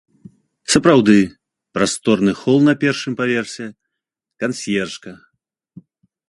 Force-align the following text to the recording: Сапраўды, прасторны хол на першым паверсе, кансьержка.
Сапраўды, 0.75 1.17
прасторны 1.77 2.31
хол 2.41 2.57
на 2.69 2.73
першым 2.85 3.13
паверсе, 3.19 3.65
кансьержка. 4.45 5.09